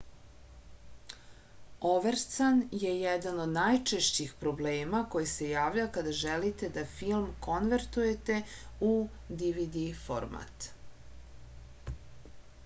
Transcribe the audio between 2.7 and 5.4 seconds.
je jedan od najčešćih problema koji